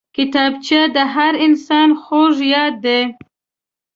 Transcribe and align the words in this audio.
کتابچه 0.15 0.81
د 0.95 0.97
هر 1.13 1.33
انسان 1.45 1.89
خوږ 2.01 2.35
یاد 2.53 2.73
دی 2.85 3.01